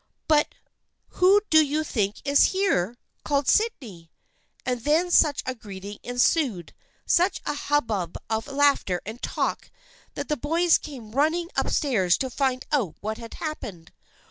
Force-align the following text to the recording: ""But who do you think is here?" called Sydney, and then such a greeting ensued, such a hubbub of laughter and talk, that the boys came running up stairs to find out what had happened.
""But 0.27 0.55
who 1.21 1.41
do 1.51 1.63
you 1.63 1.83
think 1.83 2.23
is 2.25 2.45
here?" 2.57 2.97
called 3.23 3.47
Sydney, 3.47 4.09
and 4.65 4.81
then 4.83 5.11
such 5.11 5.43
a 5.45 5.53
greeting 5.53 5.99
ensued, 6.01 6.73
such 7.05 7.39
a 7.45 7.53
hubbub 7.53 8.17
of 8.27 8.47
laughter 8.47 9.01
and 9.05 9.21
talk, 9.21 9.69
that 10.15 10.27
the 10.27 10.35
boys 10.37 10.79
came 10.79 11.11
running 11.11 11.51
up 11.55 11.69
stairs 11.69 12.17
to 12.17 12.31
find 12.31 12.65
out 12.71 12.95
what 13.01 13.19
had 13.19 13.35
happened. 13.35 13.91